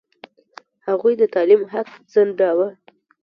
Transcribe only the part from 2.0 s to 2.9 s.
ځنډاوه.